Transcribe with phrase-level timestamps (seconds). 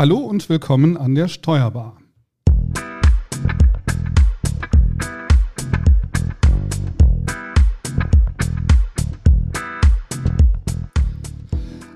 [0.00, 1.98] Hallo und willkommen an der Steuerbar.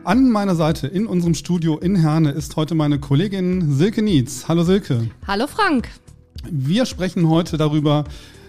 [0.04, 4.48] An meiner Seite in unserem Studio in Herne ist heute meine Kollegin Silke Nietz.
[4.48, 5.08] Hallo Silke.
[5.26, 5.88] Hallo Frank.
[6.50, 8.04] Wir sprechen heute darüber,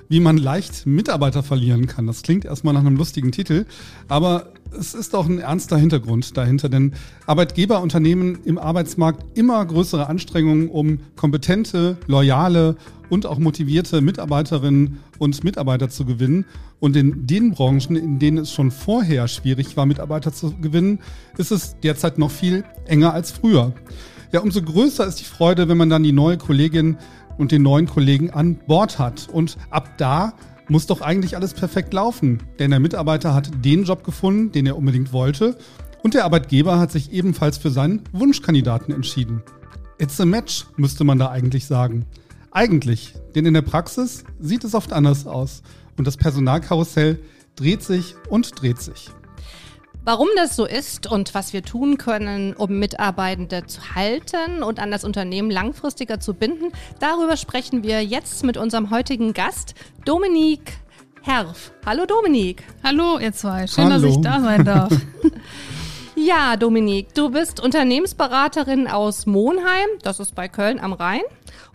[0.10, 2.08] wie man leicht Mitarbeiter verlieren kann.
[2.08, 3.66] Das klingt erstmal nach einem lustigen Titel,
[4.10, 6.94] aber es ist auch ein ernster Hintergrund dahinter, denn
[7.26, 12.76] Arbeitgeber unternehmen im Arbeitsmarkt immer größere Anstrengungen, um kompetente, loyale
[13.10, 16.46] und auch motivierte Mitarbeiterinnen und Mitarbeiter zu gewinnen.
[16.80, 21.00] Und in den Branchen, in denen es schon vorher schwierig war, Mitarbeiter zu gewinnen,
[21.38, 23.74] ist es derzeit noch viel enger als früher.
[24.32, 26.98] Ja, umso größer ist die Freude, wenn man dann die neue Kollegin
[27.38, 29.30] und den neuen Kollegen an Bord hat.
[29.32, 30.34] Und ab da
[30.68, 34.78] muss doch eigentlich alles perfekt laufen, denn der Mitarbeiter hat den Job gefunden, den er
[34.78, 35.58] unbedingt wollte,
[36.04, 39.42] und der Arbeitgeber hat sich ebenfalls für seinen Wunschkandidaten entschieden.
[39.98, 42.06] It's a match, müsste man da eigentlich sagen.
[42.52, 45.64] Eigentlich, denn in der Praxis sieht es oft anders aus
[45.98, 47.20] und das Personalkarussell
[47.56, 49.10] dreht sich und dreht sich.
[50.08, 54.92] Warum das so ist und was wir tun können, um Mitarbeitende zu halten und an
[54.92, 59.74] das Unternehmen langfristiger zu binden, darüber sprechen wir jetzt mit unserem heutigen Gast,
[60.06, 60.74] Dominik
[61.24, 61.72] Herf.
[61.88, 62.64] Hallo Dominik.
[62.84, 64.06] Hallo ihr zwei, schön, Hallo.
[64.06, 64.94] dass ich da sein darf.
[66.16, 71.24] ja, Dominik, du bist Unternehmensberaterin aus Monheim, das ist bei Köln am Rhein.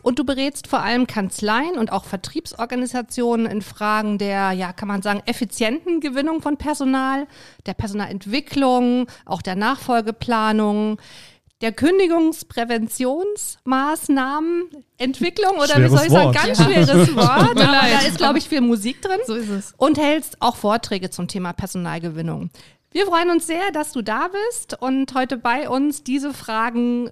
[0.02, 5.02] Und du berätst vor allem Kanzleien und auch Vertriebsorganisationen in Fragen der, ja, kann man
[5.02, 7.28] sagen, effizienten Gewinnung von Personal,
[7.66, 10.98] der Personalentwicklung, auch der Nachfolgeplanung,
[11.60, 16.36] der Kündigungspräventionsmaßnahmen, Entwicklung oder schweres wie soll ich sagen, Wort.
[16.36, 19.18] ganz schweres Wort, da ist, glaube ich, viel Musik drin.
[19.26, 19.74] So ist es.
[19.76, 22.48] Und hältst auch Vorträge zum Thema Personalgewinnung.
[22.92, 27.10] Wir freuen uns sehr, dass du da bist und heute bei uns diese Fragen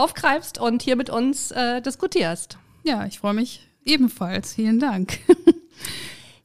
[0.00, 2.58] aufgreifst und hier mit uns äh, diskutierst.
[2.82, 4.54] Ja, ich freue mich ebenfalls.
[4.54, 5.18] Vielen Dank.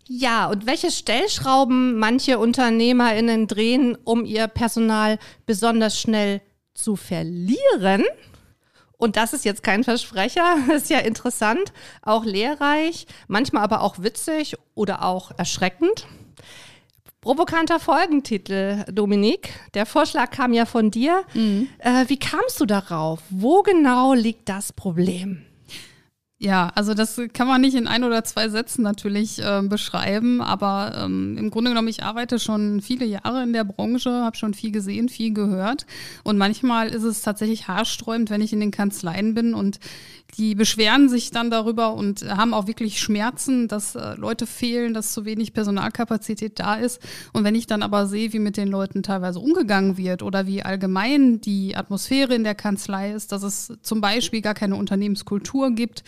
[0.08, 6.42] Ja, und welche Stellschrauben manche UnternehmerInnen drehen, um ihr Personal besonders schnell
[6.76, 8.04] zu verlieren?
[8.98, 14.56] Und das ist jetzt kein Versprecher, ist ja interessant, auch lehrreich, manchmal aber auch witzig
[14.76, 16.06] oder auch erschreckend.
[17.26, 19.50] Provokanter Folgentitel, Dominik.
[19.74, 21.24] Der Vorschlag kam ja von dir.
[21.34, 21.70] Mhm.
[21.80, 23.20] Äh, wie kamst du darauf?
[23.32, 25.42] Wo genau liegt das Problem?
[26.38, 30.94] Ja, also das kann man nicht in ein oder zwei Sätzen natürlich äh, beschreiben, aber
[31.04, 34.72] ähm, im Grunde genommen, ich arbeite schon viele Jahre in der Branche, habe schon viel
[34.72, 35.88] gesehen, viel gehört
[36.24, 39.80] und manchmal ist es tatsächlich haarsträubend, wenn ich in den Kanzleien bin und
[40.38, 45.14] die beschweren sich dann darüber und haben auch wirklich Schmerzen, dass äh, Leute fehlen, dass
[45.14, 47.00] zu wenig Personalkapazität da ist.
[47.32, 50.64] Und wenn ich dann aber sehe, wie mit den Leuten teilweise umgegangen wird oder wie
[50.64, 56.04] allgemein die Atmosphäre in der Kanzlei ist, dass es zum Beispiel gar keine Unternehmenskultur gibt,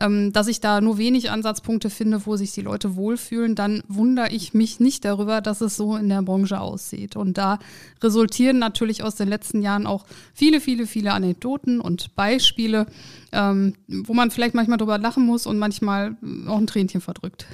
[0.00, 4.30] ähm, dass ich da nur wenig Ansatzpunkte finde, wo sich die Leute wohlfühlen, dann wundere
[4.30, 7.16] ich mich nicht darüber, dass es so in der Branche aussieht.
[7.16, 7.58] Und da
[8.02, 10.04] resultieren natürlich aus den letzten Jahren auch
[10.34, 12.86] viele, viele, viele Anekdoten und Beispiele,
[13.32, 16.16] ähm, wo man vielleicht manchmal drüber lachen muss und manchmal
[16.46, 17.46] auch ein Tränchen verdrückt.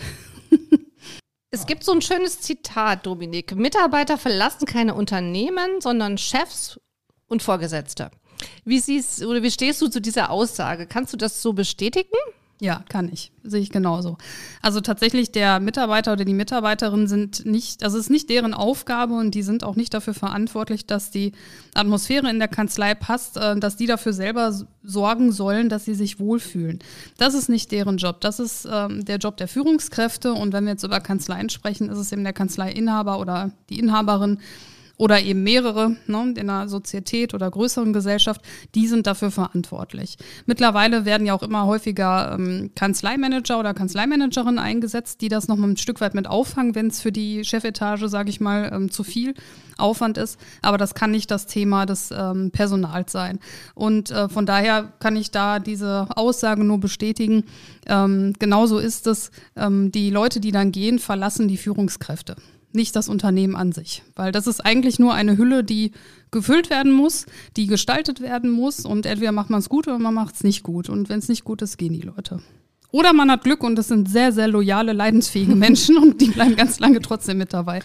[1.50, 3.54] Es gibt so ein schönes Zitat, Dominik.
[3.54, 6.80] Mitarbeiter verlassen keine Unternehmen, sondern Chefs
[7.28, 8.10] und Vorgesetzte.
[8.64, 10.88] Wie siehst oder wie stehst du zu dieser Aussage?
[10.88, 12.08] Kannst du das so bestätigen?
[12.60, 13.32] Ja, kann ich.
[13.42, 14.16] Sehe ich genauso.
[14.62, 19.15] Also tatsächlich, der Mitarbeiter oder die Mitarbeiterin sind nicht, also es ist nicht deren Aufgabe
[19.15, 21.32] und die sind auch nicht dafür verantwortlich, dass die
[21.75, 24.54] Atmosphäre in der Kanzlei passt, äh, dass die dafür selber
[24.84, 26.78] sorgen sollen, dass sie sich wohlfühlen.
[27.19, 28.20] Das ist nicht deren Job.
[28.20, 30.32] Das ist ähm, der Job der Führungskräfte.
[30.32, 34.38] Und wenn wir jetzt über Kanzleien sprechen, ist es eben der Kanzleiinhaber oder die Inhaberin,
[34.97, 38.41] oder eben mehrere ne, in einer Sozietät oder größeren Gesellschaft,
[38.75, 40.16] die sind dafür verantwortlich.
[40.47, 45.77] Mittlerweile werden ja auch immer häufiger ähm, Kanzleimanager oder Kanzleimanagerinnen eingesetzt, die das nochmal ein
[45.77, 49.34] Stück weit mit auffangen, wenn es für die Chefetage, sage ich mal, ähm, zu viel
[49.77, 50.38] Aufwand ist.
[50.62, 53.41] Aber das kann nicht das Thema des ähm, Personals sein.
[53.75, 57.44] Und äh, von daher kann ich da diese Aussage nur bestätigen.
[57.87, 59.31] Ähm, genauso ist es.
[59.56, 62.37] Ähm, die Leute, die dann gehen, verlassen die Führungskräfte
[62.75, 64.03] nicht das Unternehmen an sich.
[64.17, 65.93] Weil das ist eigentlich nur eine Hülle, die
[66.31, 67.26] gefüllt werden muss,
[67.56, 70.62] die gestaltet werden muss und entweder macht man es gut oder man macht es nicht
[70.62, 70.88] gut.
[70.88, 72.41] Und wenn es nicht gut ist, gehen die Leute.
[72.91, 76.56] Oder man hat Glück und es sind sehr, sehr loyale, leidensfähige Menschen und die bleiben
[76.56, 77.81] ganz lange trotzdem mit dabei.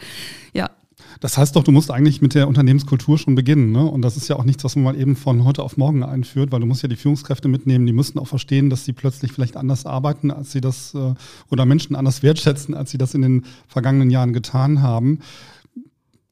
[0.54, 0.70] Ja,
[1.20, 3.72] das heißt doch, du musst eigentlich mit der Unternehmenskultur schon beginnen.
[3.72, 3.84] Ne?
[3.84, 6.52] Und das ist ja auch nichts, was man mal eben von heute auf morgen einführt,
[6.52, 7.86] weil du musst ja die Führungskräfte mitnehmen.
[7.86, 11.14] Die müssten auch verstehen, dass sie plötzlich vielleicht anders arbeiten, als sie das äh,
[11.50, 15.20] oder Menschen anders wertschätzen, als sie das in den vergangenen Jahren getan haben.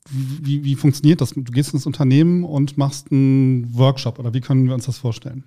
[0.10, 1.32] wie, wie funktioniert das?
[1.32, 5.44] Du gehst ins Unternehmen und machst einen Workshop oder wie können wir uns das vorstellen?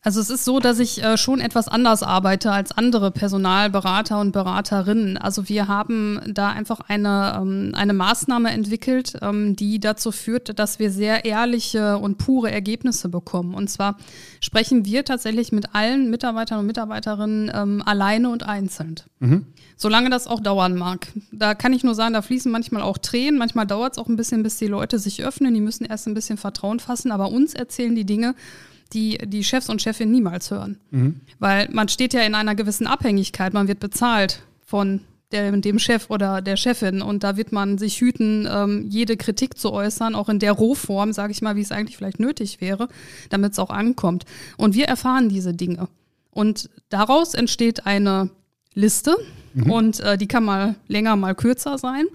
[0.00, 4.30] Also es ist so, dass ich äh, schon etwas anders arbeite als andere Personalberater und
[4.30, 5.18] Beraterinnen.
[5.18, 10.78] Also wir haben da einfach eine, ähm, eine Maßnahme entwickelt, ähm, die dazu führt, dass
[10.78, 13.54] wir sehr ehrliche und pure Ergebnisse bekommen.
[13.54, 13.96] Und zwar
[14.40, 19.00] sprechen wir tatsächlich mit allen Mitarbeitern und Mitarbeiterinnen ähm, alleine und einzeln.
[19.18, 19.46] Mhm.
[19.76, 21.08] Solange das auch dauern mag.
[21.32, 24.16] Da kann ich nur sagen, da fließen manchmal auch Tränen, manchmal dauert es auch ein
[24.16, 25.54] bisschen, bis die Leute sich öffnen.
[25.54, 28.36] Die müssen erst ein bisschen Vertrauen fassen, aber uns erzählen die Dinge,
[28.92, 30.78] die die Chefs und Chefin niemals hören.
[30.90, 31.20] Mhm.
[31.38, 35.00] Weil man steht ja in einer gewissen Abhängigkeit, man wird bezahlt von
[35.30, 39.58] der, dem Chef oder der Chefin und da wird man sich hüten, ähm, jede Kritik
[39.58, 42.88] zu äußern, auch in der Rohform, sage ich mal, wie es eigentlich vielleicht nötig wäre,
[43.28, 44.24] damit es auch ankommt.
[44.56, 45.88] Und wir erfahren diese Dinge.
[46.30, 48.30] Und daraus entsteht eine
[48.74, 49.16] Liste,
[49.54, 49.70] Mhm.
[49.70, 52.06] Und äh, die kann mal länger, mal kürzer sein.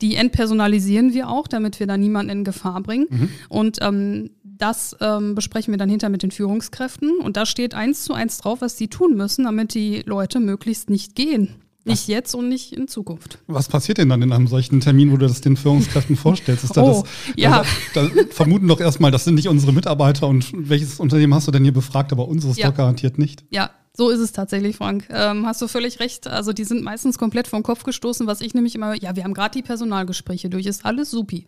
[0.00, 3.06] Die entpersonalisieren wir auch, damit wir da niemanden in Gefahr bringen.
[3.08, 3.28] Mhm.
[3.48, 4.30] Und ähm,
[4.62, 7.18] das ähm, besprechen wir dann hinter mit den Führungskräften.
[7.18, 10.88] Und da steht eins zu eins drauf, was sie tun müssen, damit die Leute möglichst
[10.88, 11.56] nicht gehen.
[11.84, 12.06] Nicht was?
[12.06, 13.38] jetzt und nicht in Zukunft.
[13.48, 16.62] Was passiert denn dann in einem solchen Termin, wo du das den Führungskräften vorstellst?
[16.62, 17.64] Ist da oh, das, ja.
[17.92, 21.50] Da, da, vermuten doch erstmal, das sind nicht unsere Mitarbeiter und welches Unternehmen hast du
[21.50, 22.68] denn hier befragt, aber unseres ja.
[22.68, 23.42] doch garantiert nicht.
[23.50, 25.08] Ja, so ist es tatsächlich, Frank.
[25.10, 26.26] Ähm, hast du völlig recht.
[26.26, 29.34] Also die sind meistens komplett vom Kopf gestoßen, was ich nämlich immer, ja, wir haben
[29.34, 31.44] gerade die Personalgespräche durch, ist alles supi.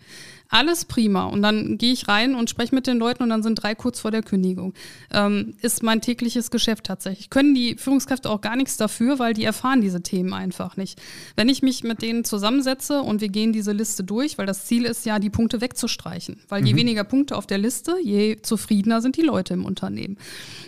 [0.55, 1.25] Alles prima.
[1.25, 3.99] Und dann gehe ich rein und spreche mit den Leuten und dann sind drei kurz
[3.99, 4.73] vor der Kündigung.
[5.13, 7.29] Ähm, ist mein tägliches Geschäft tatsächlich.
[7.29, 11.03] Können die Führungskräfte auch gar nichts dafür, weil die erfahren diese Themen einfach nicht.
[11.35, 14.85] Wenn ich mich mit denen zusammensetze und wir gehen diese Liste durch, weil das Ziel
[14.85, 16.39] ist ja, die Punkte wegzustreichen.
[16.49, 16.69] Weil mhm.
[16.69, 20.19] je weniger Punkte auf der Liste, je zufriedener sind die Leute im Unternehmen.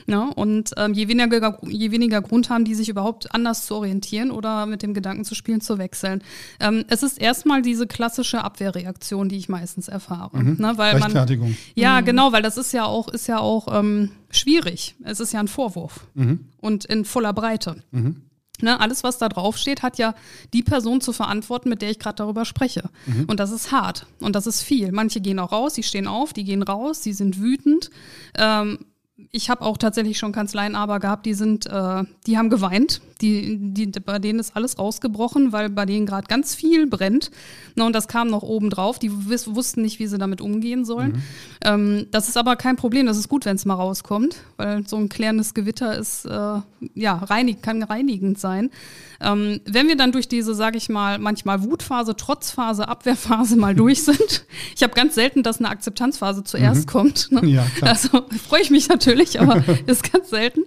[0.08, 4.32] Ja, und ähm, je, weniger, je weniger Grund haben die, sich überhaupt anders zu orientieren
[4.32, 6.24] oder mit dem Gedanken zu spielen, zu wechseln.
[6.58, 10.36] Ähm, es ist erstmal diese klassische Abwehrreaktion, die ich meistens meistens erfahre.
[10.36, 10.56] Mhm.
[10.58, 11.50] Ne, weil Rechtfertigung.
[11.50, 12.04] Man, ja, mhm.
[12.04, 14.96] genau, weil das ist ja auch, ist ja auch ähm, schwierig.
[15.04, 16.46] Es ist ja ein Vorwurf mhm.
[16.58, 17.82] und in voller Breite.
[17.90, 18.22] Mhm.
[18.62, 20.14] Ne, alles, was da drauf steht, hat ja
[20.54, 22.88] die Person zu verantworten, mit der ich gerade darüber spreche.
[23.04, 23.26] Mhm.
[23.26, 24.92] Und das ist hart und das ist viel.
[24.92, 27.90] Manche gehen auch raus, sie stehen auf, die gehen raus, sie sind wütend.
[28.38, 28.78] Ähm,
[29.32, 33.00] ich habe auch tatsächlich schon Kanzleien aber gehabt, die sind, äh, die haben geweint.
[33.22, 37.30] Die, die, bei denen ist alles rausgebrochen, weil bei denen gerade ganz viel brennt.
[37.74, 38.98] Na, und das kam noch oben drauf.
[38.98, 41.12] Die wussten nicht, wie sie damit umgehen sollen.
[41.12, 41.22] Mhm.
[41.64, 43.06] Ähm, das ist aber kein Problem.
[43.06, 46.60] Das ist gut, wenn es mal rauskommt, weil so ein klärendes Gewitter ist, äh,
[46.94, 48.70] ja, reinig, kann reinigend sein.
[49.18, 54.02] Ähm, wenn wir dann durch diese, sage ich mal, manchmal Wutphase, Trotzphase, Abwehrphase mal durch
[54.02, 56.90] sind, ich habe ganz selten, dass eine Akzeptanzphase zuerst mhm.
[56.90, 57.32] kommt.
[57.32, 57.46] Ne?
[57.46, 57.92] Ja, klar.
[57.92, 59.05] Also freue ich mich natürlich,
[59.38, 60.62] aber ist ganz selten.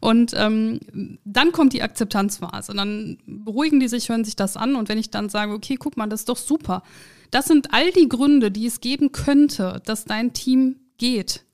[0.00, 0.80] Und ähm,
[1.24, 2.72] dann kommt die Akzeptanzphase.
[2.72, 4.74] Und dann beruhigen die sich, hören sich das an.
[4.74, 6.82] Und wenn ich dann sage, okay, guck mal, das ist doch super.
[7.30, 11.44] Das sind all die Gründe, die es geben könnte, dass dein Team geht.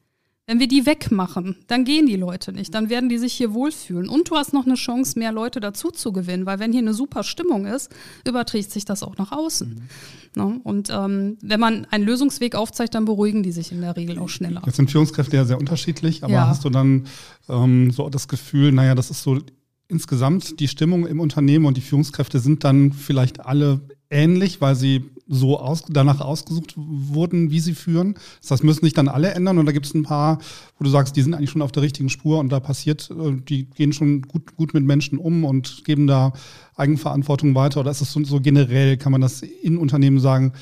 [0.51, 4.09] Wenn wir die wegmachen, dann gehen die Leute nicht, dann werden die sich hier wohlfühlen.
[4.09, 6.93] Und du hast noch eine Chance, mehr Leute dazu zu gewinnen, weil wenn hier eine
[6.93, 7.89] super Stimmung ist,
[8.27, 9.69] überträgt sich das auch nach außen.
[9.69, 10.43] Mhm.
[10.43, 10.61] Ne?
[10.65, 14.29] Und ähm, wenn man einen Lösungsweg aufzeigt, dann beruhigen die sich in der Regel auch
[14.29, 14.61] schneller.
[14.67, 16.49] Jetzt sind Führungskräfte ja sehr unterschiedlich, aber ja.
[16.49, 17.07] hast du dann
[17.49, 19.39] ähm, so das Gefühl, naja, das ist so
[19.87, 25.05] insgesamt die Stimmung im Unternehmen und die Führungskräfte sind dann vielleicht alle ähnlich, weil sie
[25.33, 28.15] so aus, danach ausgesucht wurden, wie sie führen.
[28.43, 30.39] Das heißt, müssen sich dann alle ändern und da gibt es ein paar,
[30.77, 33.41] wo du sagst, die sind eigentlich schon auf der richtigen Spur und da passiert, äh,
[33.41, 36.33] die gehen schon gut, gut mit Menschen um und geben da
[36.75, 37.81] Eigenverantwortung weiter.
[37.81, 40.53] Oder ist es so, so generell, kann man das in Unternehmen sagen?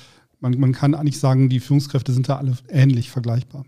[0.40, 3.64] Man, man kann eigentlich sagen, die Führungskräfte sind da alle ähnlich vergleichbar.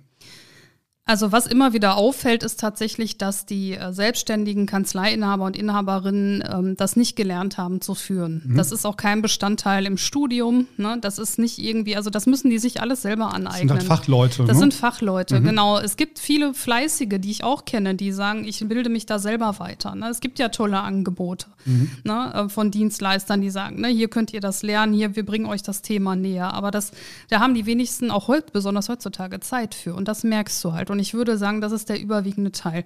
[1.11, 6.77] Also was immer wieder auffällt, ist tatsächlich, dass die äh, selbstständigen Kanzleiinhaber und Inhaberinnen ähm,
[6.77, 8.43] das nicht gelernt haben zu führen.
[8.45, 8.57] Mhm.
[8.57, 10.69] Das ist auch kein Bestandteil im Studium.
[10.77, 10.99] Ne?
[11.01, 13.49] Das ist nicht irgendwie, also das müssen die sich alles selber aneignen.
[13.49, 14.45] Das sind halt Fachleute.
[14.45, 14.61] Das ne?
[14.61, 15.47] sind Fachleute, mhm.
[15.47, 15.81] genau.
[15.81, 19.59] Es gibt viele Fleißige, die ich auch kenne, die sagen, ich bilde mich da selber
[19.59, 19.97] weiter.
[19.97, 20.11] Ne?
[20.11, 21.91] Es gibt ja tolle Angebote mhm.
[22.05, 22.33] ne?
[22.35, 25.65] Äh, von Dienstleistern, die sagen, ne, hier könnt ihr das lernen, hier, wir bringen euch
[25.65, 26.55] das Thema näher.
[26.55, 26.93] Aber das,
[27.31, 29.97] da haben die wenigsten auch heute, besonders heutzutage Zeit für.
[29.97, 30.89] Und das merkst du halt.
[30.89, 32.85] Und ich würde sagen, das ist der überwiegende Teil.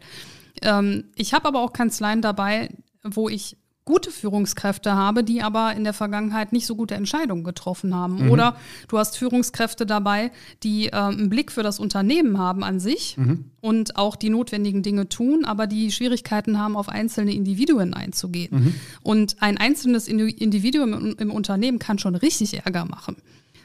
[0.63, 2.71] Ähm, ich habe aber auch Kanzleien dabei,
[3.03, 7.95] wo ich gute Führungskräfte habe, die aber in der Vergangenheit nicht so gute Entscheidungen getroffen
[7.95, 8.25] haben.
[8.25, 8.31] Mhm.
[8.31, 8.57] Oder
[8.89, 10.31] du hast Führungskräfte dabei,
[10.63, 13.51] die äh, einen Blick für das Unternehmen haben an sich mhm.
[13.61, 18.65] und auch die notwendigen Dinge tun, aber die Schwierigkeiten haben, auf einzelne Individuen einzugehen.
[18.65, 18.75] Mhm.
[19.03, 23.17] Und ein einzelnes Individuum im, im, Unternehmen kann schon richtig Ärger machen.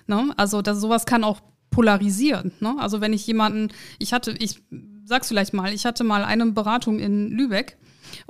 [0.08, 0.34] Ne?
[0.36, 1.40] Also das, sowas kann auch
[1.72, 2.52] polarisieren.
[2.60, 2.76] Ne?
[2.80, 4.62] Also wenn ich jemanden, ich hatte, ich
[5.06, 7.78] sag's vielleicht mal, ich hatte mal eine Beratung in Lübeck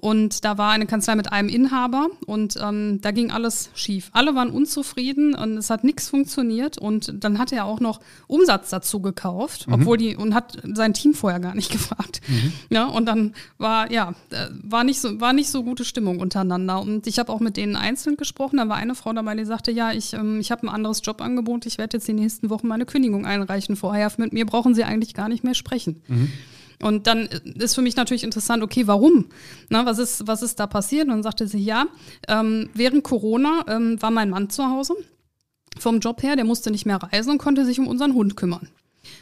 [0.01, 4.09] Und da war eine Kanzlei mit einem Inhaber und ähm, da ging alles schief.
[4.13, 6.77] Alle waren unzufrieden und es hat nichts funktioniert.
[6.77, 9.73] Und dann hat er auch noch Umsatz dazu gekauft, mhm.
[9.73, 12.21] obwohl die und hat sein Team vorher gar nicht gefragt.
[12.27, 12.53] Mhm.
[12.69, 16.81] Ja, und dann war, ja, äh, war nicht so, war nicht so gute Stimmung untereinander.
[16.81, 18.57] Und ich habe auch mit denen einzeln gesprochen.
[18.57, 21.65] Da war eine Frau dabei, die sagte, ja, ich, ähm, ich habe ein anderes Jobangebot,
[21.65, 23.75] ich werde jetzt die nächsten Wochen meine Kündigung einreichen.
[23.75, 26.01] Vorher mit mir brauchen sie eigentlich gar nicht mehr sprechen.
[26.07, 26.31] Mhm.
[26.81, 29.25] Und dann ist für mich natürlich interessant, okay, warum?
[29.67, 31.05] Na, was, ist, was ist da passiert?
[31.05, 31.87] Und dann sagte sie, ja,
[32.27, 34.95] ähm, während Corona ähm, war mein Mann zu Hause
[35.77, 38.69] vom Job her, der musste nicht mehr reisen und konnte sich um unseren Hund kümmern.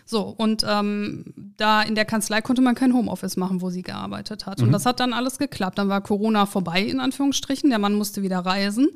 [0.06, 1.26] So, und ähm,
[1.58, 4.60] da in der Kanzlei konnte man kein Homeoffice machen, wo sie gearbeitet hat.
[4.60, 4.68] Mhm.
[4.68, 5.78] Und das hat dann alles geklappt.
[5.78, 7.70] Dann war Corona vorbei, in Anführungsstrichen.
[7.70, 8.90] Der Mann musste wieder reisen.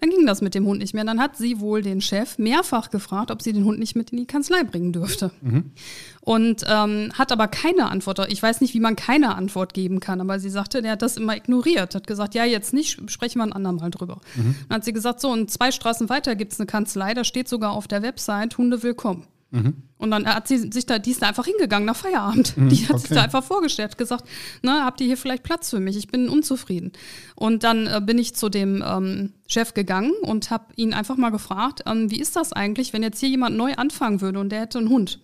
[0.00, 1.04] Dann ging das mit dem Hund nicht mehr.
[1.04, 4.18] Dann hat sie wohl den Chef mehrfach gefragt, ob sie den Hund nicht mit in
[4.18, 5.32] die Kanzlei bringen dürfte.
[5.40, 5.72] Mhm.
[6.20, 8.30] Und ähm, hat aber keine Antwort.
[8.30, 11.16] Ich weiß nicht, wie man keine Antwort geben kann, aber sie sagte, der hat das
[11.16, 11.94] immer ignoriert.
[11.94, 14.20] Hat gesagt, ja, jetzt nicht, sprechen wir ein andermal drüber.
[14.36, 14.54] Mhm.
[14.68, 17.48] Dann hat sie gesagt, so, und zwei Straßen weiter gibt es eine Kanzlei, da steht
[17.48, 19.24] sogar auf der Website Hunde willkommen.
[19.50, 19.82] Mhm.
[19.96, 22.56] Und dann hat sie sich da, die ist da einfach hingegangen nach Feierabend.
[22.56, 22.98] Mhm, die hat okay.
[23.00, 24.24] sich da einfach vorgestellt, gesagt,
[24.62, 25.96] na, habt ihr hier vielleicht Platz für mich?
[25.96, 26.92] Ich bin unzufrieden.
[27.34, 31.30] Und dann äh, bin ich zu dem ähm, Chef gegangen und habe ihn einfach mal
[31.30, 34.60] gefragt, ähm, wie ist das eigentlich, wenn jetzt hier jemand neu anfangen würde und der
[34.60, 35.20] hätte einen Hund?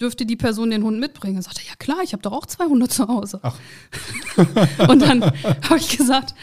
[0.00, 1.36] Dürfte die Person den Hund mitbringen?
[1.36, 3.38] Er sagte, ja klar, ich habe doch auch zwei Hunde zu Hause.
[3.42, 3.58] Ach.
[4.88, 6.34] und dann habe ich gesagt,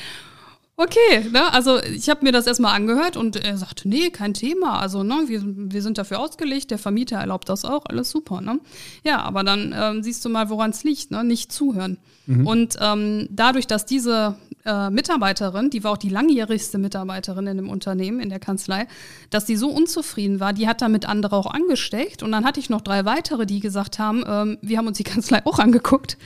[0.80, 1.52] Okay, ne?
[1.54, 4.80] also ich habe mir das erstmal angehört und er sagte, nee, kein Thema.
[4.80, 8.42] Also ne, wir, wir sind dafür ausgelegt, der Vermieter erlaubt das auch, alles super.
[8.42, 8.60] Ne?
[9.04, 11.24] Ja, aber dann ähm, siehst du mal, woran es liegt, ne?
[11.24, 11.98] nicht zuhören.
[12.28, 12.46] Mhm.
[12.46, 17.72] Und ähm, dadurch, dass diese äh, Mitarbeiterin, die war auch die langjährigste Mitarbeiterin in dem
[17.72, 18.86] Unternehmen, in der Kanzlei,
[19.32, 22.22] dass die so unzufrieden war, die hat damit andere auch angesteckt.
[22.22, 25.04] Und dann hatte ich noch drei weitere, die gesagt haben, ähm, wir haben uns die
[25.04, 26.18] Kanzlei auch angeguckt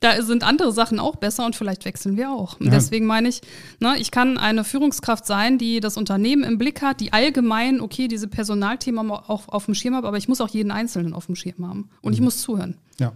[0.00, 2.58] da sind andere Sachen auch besser und vielleicht wechseln wir auch.
[2.58, 2.70] Ja.
[2.70, 3.42] Deswegen meine ich,
[3.80, 8.08] ne, ich kann eine Führungskraft sein, die das Unternehmen im Blick hat, die allgemein, okay,
[8.08, 11.36] diese Personalthemen auch auf dem Schirm hat, aber ich muss auch jeden Einzelnen auf dem
[11.36, 11.90] Schirm haben.
[12.00, 12.14] Und mhm.
[12.14, 12.76] ich muss zuhören.
[13.00, 13.14] Ja,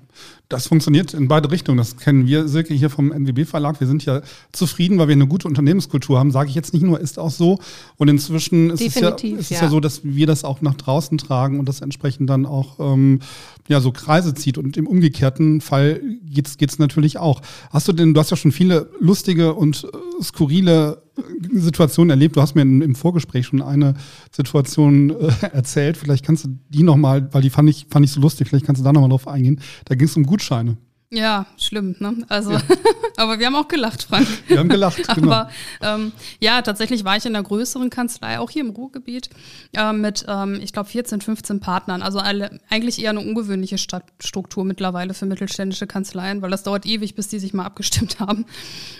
[0.48, 1.76] das funktioniert in beide Richtungen.
[1.76, 3.80] Das kennen wir, Silke, hier vom NWB Verlag.
[3.80, 6.30] Wir sind ja zufrieden, weil wir eine gute Unternehmenskultur haben.
[6.30, 7.58] Sage ich jetzt nicht nur, ist auch so.
[7.98, 9.38] Und inzwischen ist, es ja, ist ja.
[9.38, 12.80] es ja so, dass wir das auch nach draußen tragen und das entsprechend dann auch
[12.80, 13.20] ähm,
[13.68, 14.56] ja, so Kreise zieht.
[14.56, 17.42] Und im umgekehrten Fall geht's geht's natürlich auch.
[17.68, 21.03] Hast du denn, du hast ja schon viele lustige und äh, skurrile
[21.52, 22.36] Situationen erlebt.
[22.36, 23.94] Du hast mir im Vorgespräch schon eine
[24.30, 25.96] Situation äh, erzählt.
[25.96, 28.80] Vielleicht kannst du die nochmal, weil die fand ich, fand ich so lustig, vielleicht kannst
[28.80, 29.60] du da nochmal drauf eingehen.
[29.84, 30.76] Da ging es um Gutscheine.
[31.14, 32.24] Ja, schlimm, ne?
[32.28, 32.60] Also, ja.
[33.16, 34.26] aber wir haben auch gelacht, Frank.
[34.48, 35.32] Wir haben gelacht, genau.
[35.32, 39.30] Aber ähm, ja, tatsächlich war ich in einer größeren Kanzlei, auch hier im Ruhrgebiet,
[39.76, 42.02] äh, mit, ähm, ich glaube, 14, 15 Partnern.
[42.02, 47.14] Also alle, eigentlich eher eine ungewöhnliche Struktur mittlerweile für mittelständische Kanzleien, weil das dauert ewig,
[47.14, 48.44] bis die sich mal abgestimmt haben.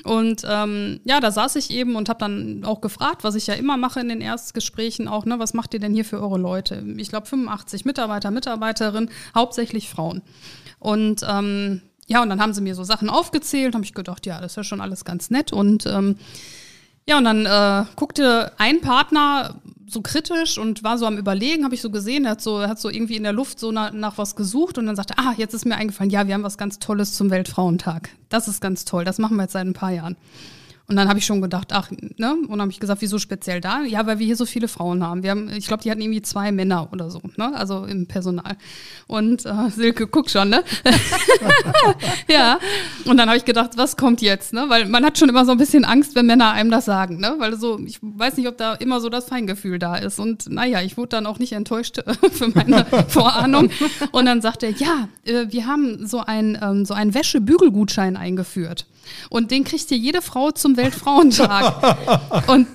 [0.05, 3.55] Und ähm, ja, da saß ich eben und habe dann auch gefragt, was ich ja
[3.55, 6.85] immer mache in den Erstgesprächen auch, ne, was macht ihr denn hier für eure Leute?
[6.97, 10.23] Ich glaube, 85 Mitarbeiter, Mitarbeiterinnen, hauptsächlich Frauen.
[10.79, 14.41] Und ähm, ja, und dann haben sie mir so Sachen aufgezählt, habe ich gedacht, ja,
[14.41, 15.53] das ist ja schon alles ganz nett.
[15.53, 16.17] Und ähm,
[17.07, 19.57] ja, und dann äh, guckte ein Partner
[19.87, 22.81] so kritisch und war so am Überlegen, habe ich so gesehen, er hat so, hat
[22.81, 25.55] so irgendwie in der Luft so nach, nach was gesucht und dann sagte, ah, jetzt
[25.55, 28.11] ist mir eingefallen, ja, wir haben was ganz Tolles zum Weltfrauentag.
[28.29, 30.17] Das ist ganz toll, das machen wir jetzt seit ein paar Jahren.
[30.87, 32.35] Und dann habe ich schon gedacht, ach, ne?
[32.35, 33.83] Und dann habe ich gesagt, wieso speziell da?
[33.85, 35.23] Ja, weil wir hier so viele Frauen haben.
[35.23, 37.55] Wir haben, ich glaube, die hatten irgendwie zwei Männer oder so, ne?
[37.55, 38.57] Also im Personal.
[39.07, 40.63] Und äh, Silke, guck schon, ne?
[42.29, 42.59] ja.
[43.07, 44.67] Und dann habe ich gedacht, was kommt jetzt, ne?
[44.69, 47.35] Weil man hat schon immer so ein bisschen Angst, wenn Männer einem das sagen, ne?
[47.39, 50.19] Weil so, ich weiß nicht, ob da immer so das Feingefühl da ist.
[50.19, 53.71] Und naja, ich wurde dann auch nicht enttäuscht für meine Vorahnung.
[54.13, 58.85] Und dann sagt er, ja, äh, wir haben so ein, ähm, so einen Wäschebügelgutschein eingeführt.
[59.31, 62.47] Und den kriegt hier jede Frau zum Weltfrauentag.
[62.49, 62.67] und,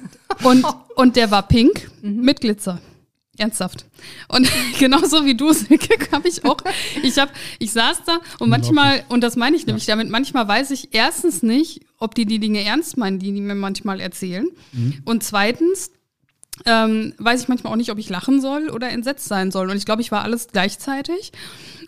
[0.44, 2.22] und, und der war pink mhm.
[2.22, 2.80] mit Glitzer.
[3.38, 3.86] Ernsthaft.
[4.28, 6.58] Und genauso wie du, Silke, habe ich auch.
[7.04, 9.96] Ich habe, ich saß da und manchmal, und das meine ich nämlich ja.
[9.96, 13.56] damit, manchmal weiß ich erstens nicht, ob die die Dinge ernst meinen, die die mir
[13.56, 14.48] manchmal erzählen.
[14.74, 15.02] Mhm.
[15.06, 15.92] Und zweitens
[16.66, 19.70] ähm, weiß ich manchmal auch nicht, ob ich lachen soll oder entsetzt sein soll.
[19.70, 21.32] Und ich glaube, ich war alles gleichzeitig.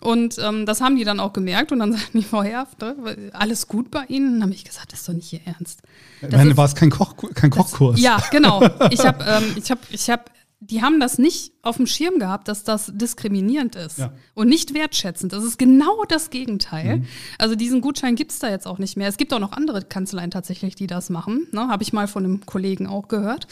[0.00, 1.72] Und ähm, das haben die dann auch gemerkt.
[1.72, 4.28] Und dann sagten die ne, alles gut bei Ihnen?
[4.28, 5.82] Und dann habe ich gesagt, das ist doch nicht Ihr Ernst.
[6.20, 7.96] Das Meine, war es kein, Koch, kein Kochkurs?
[7.96, 8.62] Das, ja, genau.
[8.90, 10.24] Ich habe, ähm, ich habe, ich habe
[10.64, 14.12] die haben das nicht auf dem Schirm gehabt, dass das diskriminierend ist ja.
[14.34, 15.32] und nicht wertschätzend.
[15.32, 16.98] Das ist genau das Gegenteil.
[16.98, 17.06] Mhm.
[17.36, 19.08] Also diesen Gutschein gibt es da jetzt auch nicht mehr.
[19.08, 21.48] Es gibt auch noch andere Kanzleien tatsächlich, die das machen.
[21.50, 21.66] Ne?
[21.66, 23.48] Habe ich mal von einem Kollegen auch gehört.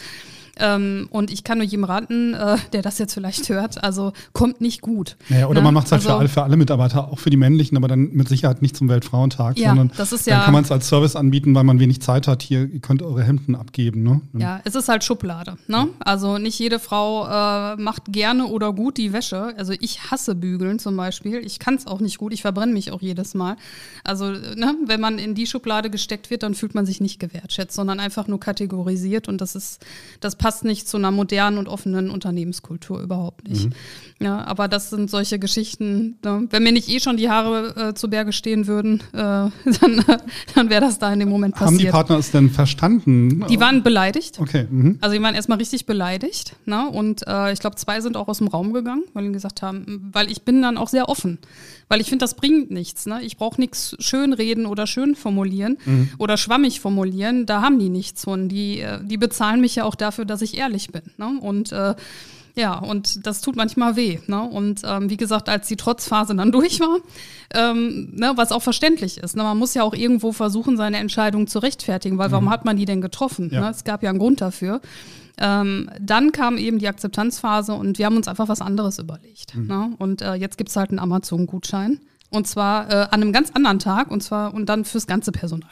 [0.60, 4.60] Ähm, und ich kann nur jedem raten, äh, der das jetzt vielleicht hört, also kommt
[4.60, 5.16] nicht gut.
[5.28, 5.64] Naja, oder Ne?
[5.64, 7.88] man macht es halt für, Also- alle, für alle Mitarbeiter, auch für die männlichen, aber
[7.88, 10.70] dann mit Sicherheit nicht zum Weltfrauentag, Ja, sondern das ist dann ja- kann man es
[10.72, 12.42] als Service anbieten, weil man wenig Zeit hat.
[12.42, 14.02] Hier, ihr könnt eure Hemden abgeben.
[14.02, 14.20] Ne?
[14.34, 15.56] Ja, es ist halt Schublade.
[15.66, 15.88] Ne?
[16.00, 19.54] Also nicht jede Frau äh, macht gerne oder gut die Wäsche.
[19.56, 21.38] Also ich hasse Bügeln zum Beispiel.
[21.44, 22.32] Ich kann es auch nicht gut.
[22.32, 23.56] Ich verbrenne mich auch jedes Mal.
[24.04, 27.74] Also ne, wenn man in die Schublade gesteckt wird, dann fühlt man sich nicht gewertschätzt,
[27.76, 29.28] sondern einfach nur kategorisiert.
[29.28, 29.84] Und das ist,
[30.20, 33.66] das passt nicht zu einer modernen und offenen Unternehmenskultur überhaupt nicht.
[33.66, 33.74] Mhm.
[34.22, 36.18] Ja, aber das sind solche Geschichten.
[36.22, 36.46] Ne?
[36.50, 39.16] Wenn mir nicht eh schon die Haare äh, zu Berge stehen würden, äh,
[39.80, 40.04] dann,
[40.54, 41.70] dann wäre das da in dem Moment passiert.
[41.70, 43.46] Haben die Partner es denn verstanden?
[43.48, 44.38] die waren beleidigt.
[44.38, 44.66] Okay.
[44.68, 44.98] Mhm.
[45.00, 46.88] Also die waren erstmal richtig beleidigt, ne?
[46.90, 50.10] Und äh, ich glaube, zwei sind auch aus dem Raum gegangen, weil die gesagt haben,
[50.12, 51.38] weil ich bin dann auch sehr offen.
[51.88, 53.06] Weil ich finde, das bringt nichts.
[53.06, 53.20] Ne?
[53.22, 55.76] Ich brauche nichts schönreden oder schön formulieren
[56.18, 57.46] oder schwammig formulieren.
[57.46, 58.48] Da haben die nichts von.
[58.48, 61.02] Die, äh, die bezahlen mich ja auch dafür, dass ich ehrlich bin.
[61.18, 61.38] Ne?
[61.40, 61.94] Und äh,
[62.56, 64.18] ja, und das tut manchmal weh.
[64.26, 64.42] Ne?
[64.42, 66.98] Und ähm, wie gesagt, als die Trotzphase dann durch war,
[67.54, 69.36] ähm, ne, was auch verständlich ist.
[69.36, 69.42] Ne?
[69.42, 72.84] Man muss ja auch irgendwo versuchen, seine Entscheidung zu rechtfertigen, weil warum hat man die
[72.84, 73.50] denn getroffen?
[73.52, 73.60] Ja.
[73.60, 73.70] Ne?
[73.70, 74.80] Es gab ja einen Grund dafür.
[75.38, 79.54] Ähm, dann kam eben die Akzeptanzphase und wir haben uns einfach was anderes überlegt.
[79.56, 79.94] Ne?
[79.98, 82.00] Und äh, jetzt gibt's halt einen Amazon-Gutschein.
[82.30, 85.70] Und zwar äh, an einem ganz anderen Tag und zwar und dann fürs ganze Personal.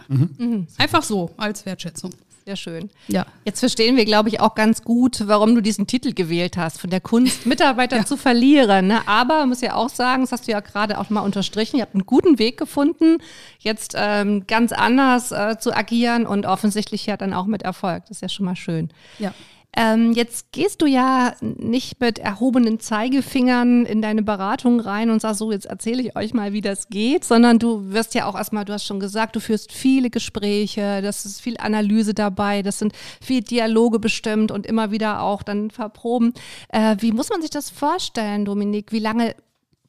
[0.77, 2.13] Einfach so, als Wertschätzung.
[2.49, 2.89] Sehr schön.
[3.09, 3.27] Ja.
[3.45, 6.89] Jetzt verstehen wir, glaube ich, auch ganz gut, warum du diesen Titel gewählt hast, von
[6.89, 8.87] der Kunst, Mitarbeiter zu verlieren.
[8.87, 9.07] Ne?
[9.07, 11.95] Aber muss ja auch sagen, das hast du ja gerade auch mal unterstrichen, ihr habt
[11.95, 13.19] einen guten Weg gefunden,
[13.59, 18.05] jetzt ähm, ganz anders äh, zu agieren und offensichtlich ja dann auch mit Erfolg.
[18.09, 18.89] Das ist ja schon mal schön.
[19.19, 19.35] Ja.
[19.81, 25.39] Ähm, jetzt gehst du ja nicht mit erhobenen Zeigefingern in deine Beratung rein und sagst
[25.39, 28.65] so, jetzt erzähle ich euch mal, wie das geht, sondern du wirst ja auch erstmal,
[28.65, 32.93] du hast schon gesagt, du führst viele Gespräche, das ist viel Analyse dabei, das sind
[33.21, 36.35] viel Dialoge bestimmt und immer wieder auch dann verproben.
[36.71, 38.91] Äh, wie muss man sich das vorstellen, Dominik?
[38.91, 39.37] Wie lange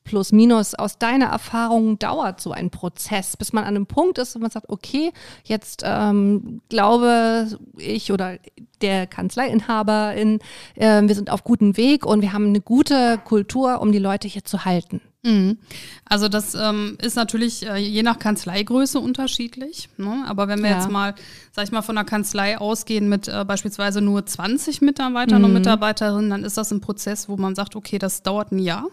[0.04, 4.36] plus minus aus deiner Erfahrung dauert so ein Prozess, bis man an einem Punkt ist
[4.36, 5.12] und man sagt, okay,
[5.44, 8.38] jetzt ähm, glaube ich oder
[8.82, 10.40] der Kanzleiinhaberin,
[10.76, 14.28] äh, wir sind auf gutem Weg und wir haben eine gute Kultur, um die Leute
[14.28, 15.02] hier zu halten.
[15.22, 15.58] Mhm.
[16.06, 19.90] Also das ähm, ist natürlich äh, je nach Kanzleigröße unterschiedlich.
[19.98, 20.24] Ne?
[20.26, 20.78] Aber wenn wir Ja.
[20.78, 21.14] jetzt mal,
[21.52, 26.30] sag ich mal, von einer Kanzlei ausgehen mit äh, beispielsweise nur 20 Mitarbeitern und Mitarbeiterinnen,
[26.30, 28.86] dann ist das ein Prozess, wo man sagt, okay, das dauert ein Jahr.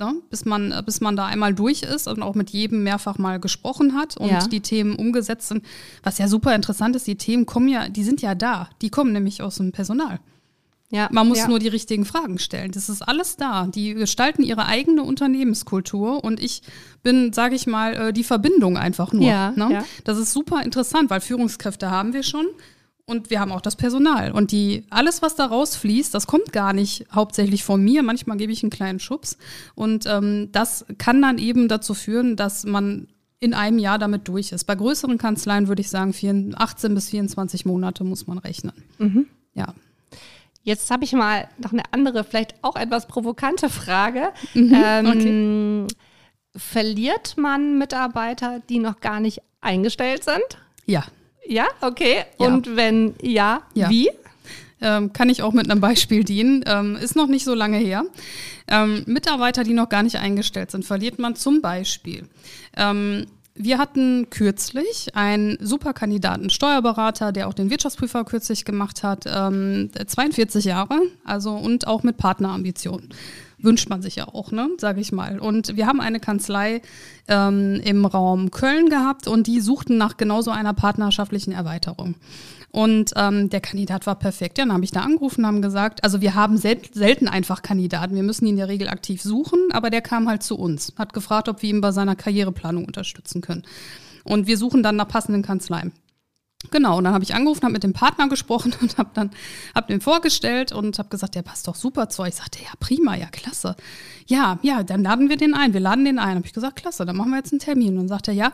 [0.00, 3.18] Ne, bis man, äh, bis man da einmal durch ist und auch mit jedem mehrfach
[3.18, 4.46] mal gesprochen hat und Ja.
[4.46, 5.64] die Themen umgesetzt sind.
[6.04, 8.70] Was ja super interessant ist, die Themen kommen ja, die sind ja da.
[8.80, 10.20] Die kommen nämlich aus dem Personal.
[10.90, 11.48] Ja, Man muss ja.
[11.48, 12.70] nur die richtigen Fragen stellen.
[12.70, 13.66] Das ist alles da.
[13.66, 16.62] Die gestalten ihre eigene Unternehmenskultur und ich
[17.02, 19.24] bin, sage ich mal, äh, die Verbindung einfach nur.
[19.26, 19.68] Ja, ne?
[19.70, 19.84] ja.
[20.04, 22.46] Das ist super interessant, weil Führungskräfte haben wir schon
[23.08, 24.32] und wir haben auch das Personal.
[24.32, 28.02] Und die, alles, was da rausfließt, das kommt gar nicht hauptsächlich von mir.
[28.02, 29.38] Manchmal gebe ich einen kleinen Schubs.
[29.74, 33.08] Und ähm, das kann dann eben dazu führen, dass man
[33.40, 34.64] in einem Jahr damit durch ist.
[34.64, 38.74] Bei größeren Kanzleien würde ich sagen, 4, 18 bis 24 Monate muss man rechnen.
[38.98, 39.26] Mhm.
[39.54, 39.74] Ja.
[40.62, 44.32] Jetzt habe ich mal noch eine andere, vielleicht auch etwas provokante Frage.
[44.52, 45.86] Mhm, ähm,
[46.54, 50.58] Verliert man Mitarbeiter, die noch gar nicht eingestellt sind?
[50.84, 51.04] Ja.
[51.48, 52.24] Ja, okay.
[52.38, 52.46] Ja.
[52.46, 53.88] Und wenn ja, Ja.
[53.90, 54.10] wie?
[54.80, 56.62] Ähm, kann ich auch mit einem Beispiel dienen.
[56.66, 58.04] Ähm, ist noch nicht so lange her.
[58.68, 62.28] Ähm, Mitarbeiter, die noch gar nicht eingestellt sind, verliert man zum Beispiel.
[62.76, 69.24] Ähm, wir hatten kürzlich einen super Kandidaten, Steuerberater, der auch den Wirtschaftsprüfer kürzlich gemacht hat,
[69.26, 73.08] ähm, 42 Jahre, also und auch mit Partnerambitionen.
[73.60, 75.40] Wünscht man sich ja auch, ne, sage ich mal.
[75.40, 76.80] Und wir haben eine Kanzlei
[77.26, 82.14] ähm, im Raum Köln gehabt und die suchten nach genauso einer partnerschaftlichen Erweiterung.
[82.70, 84.58] Und ähm, der Kandidat war perfekt.
[84.58, 88.14] Ja, dann habe ich da angerufen, haben gesagt, also wir haben sel selten einfach Kandidaten.
[88.14, 91.12] Wir müssen ihn in der Regel aktiv suchen, aber der kam halt zu uns, hat
[91.12, 93.62] gefragt, ob wir ihn bei seiner Karriereplanung unterstützen können.
[94.22, 95.92] Und wir suchen dann nach passenden Kanzleien.
[96.72, 99.30] Genau, und dann habe ich angerufen, habe mit dem Partner gesprochen und habe dann
[99.74, 102.30] hab den vorgestellt und habe gesagt, der passt doch super zu euch.
[102.30, 103.76] Ich sagte, ja, prima, ja, klasse.
[104.26, 105.72] Ja, ja, dann laden wir den ein.
[105.72, 106.36] Wir laden den ein.
[106.36, 107.90] Habe ich gesagt, klasse, dann machen wir jetzt einen Termin.
[107.90, 108.52] Und dann sagt er, ja,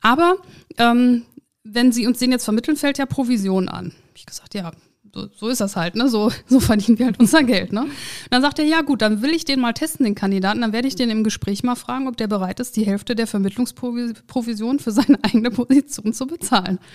[0.00, 0.36] aber
[0.78, 1.22] ähm,
[1.62, 3.86] wenn Sie uns den jetzt vermitteln, fällt ja Provision an.
[3.86, 4.72] Hab ich gesagt, ja,
[5.14, 6.08] so, so ist das halt, ne?
[6.08, 7.82] So, so verdienen wir halt unser Geld, ne?
[7.82, 7.92] Und
[8.30, 10.60] dann sagt er, ja gut, dann will ich den mal testen, den Kandidaten.
[10.60, 13.28] Dann werde ich den im Gespräch mal fragen, ob der bereit ist, die Hälfte der
[13.28, 16.80] Vermittlungsprovision für seine eigene Position zu bezahlen.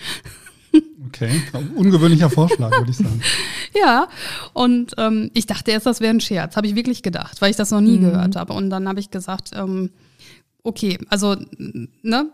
[1.08, 1.42] Okay,
[1.74, 3.20] ungewöhnlicher Vorschlag, würde ich sagen.
[3.72, 4.08] Ja,
[4.52, 6.56] und ähm, ich dachte erst, das wäre ein Scherz.
[6.56, 8.52] Habe ich wirklich gedacht, weil ich das noch nie gehört habe.
[8.52, 9.90] Und dann habe ich gesagt, ähm,
[10.64, 11.36] okay, also,
[12.02, 12.30] ne,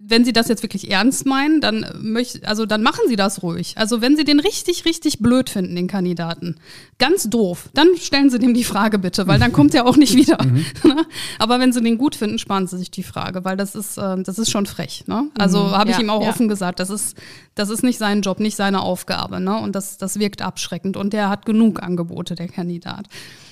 [0.00, 3.74] wenn Sie das jetzt wirklich ernst meinen, dann möcht, also dann machen Sie das ruhig.
[3.76, 6.54] Also wenn Sie den richtig, richtig blöd finden, den Kandidaten,
[6.98, 10.14] ganz doof, dann stellen Sie dem die Frage bitte, weil dann kommt er auch nicht
[10.16, 10.38] wieder.
[10.44, 10.64] Mhm.
[11.40, 14.22] Aber wenn Sie den gut finden, sparen Sie sich die Frage, weil das ist, äh,
[14.22, 15.04] das ist schon frech.
[15.08, 15.30] Ne?
[15.36, 15.70] Also mhm.
[15.72, 16.28] habe ich ja, ihm auch ja.
[16.28, 17.16] offen gesagt, das ist,
[17.56, 19.40] das ist nicht sein Job, nicht seine Aufgabe.
[19.40, 19.58] Ne?
[19.58, 20.96] Und das, das wirkt abschreckend.
[20.96, 23.08] Und der hat genug Angebote, der Kandidat.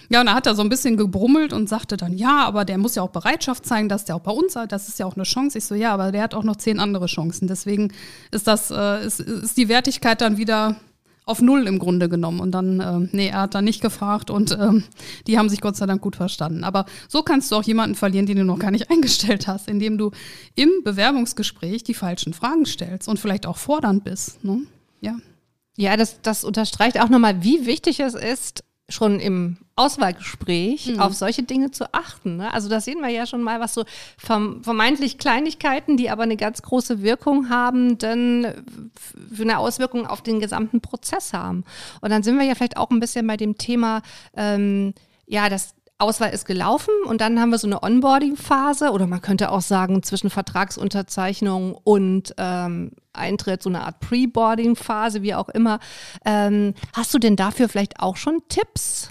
[0.08, 2.78] Ja, und da hat er so ein bisschen gebrummelt und sagte dann, ja, aber der
[2.78, 4.72] muss ja auch Bereitschaft zeigen, dass der auch bei uns hat.
[4.72, 5.58] Das ist ja auch eine Chance.
[5.58, 7.48] Ich so, ja, aber der hat auch noch zehn andere Chancen.
[7.48, 7.92] Deswegen
[8.30, 10.76] ist das, äh, ist, ist die Wertigkeit dann wieder
[11.26, 12.40] auf Null im Grunde genommen.
[12.40, 14.84] Und dann, äh, nee, er hat dann nicht gefragt und ähm,
[15.26, 16.62] die haben sich Gott sei Dank gut verstanden.
[16.62, 19.98] Aber so kannst du auch jemanden verlieren, den du noch gar nicht eingestellt hast, indem
[19.98, 20.12] du
[20.54, 24.42] im Bewerbungsgespräch die falschen Fragen stellst und vielleicht auch fordernd bist.
[24.44, 24.62] Ne?
[25.00, 25.16] Ja.
[25.76, 31.00] Ja, das, das unterstreicht auch nochmal, wie wichtig es ist, schon im Auswahlgespräch mhm.
[31.00, 32.36] auf solche Dinge zu achten.
[32.36, 32.52] Ne?
[32.52, 33.84] Also da sehen wir ja schon mal, was so
[34.16, 38.64] vermeintlich Kleinigkeiten, die aber eine ganz große Wirkung haben, dann
[39.32, 41.64] für eine Auswirkung auf den gesamten Prozess haben.
[42.00, 44.02] Und dann sind wir ja vielleicht auch ein bisschen bei dem Thema,
[44.36, 44.94] ähm,
[45.26, 49.50] ja, das Auswahl ist gelaufen und dann haben wir so eine Onboarding-Phase oder man könnte
[49.50, 55.80] auch sagen zwischen Vertragsunterzeichnung und ähm, Eintritt, so eine Art Pre-Boarding-Phase, wie auch immer.
[56.26, 59.10] Ähm, hast du denn dafür vielleicht auch schon Tipps?